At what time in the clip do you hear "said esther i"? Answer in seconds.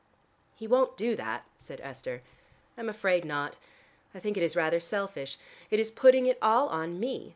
1.59-2.81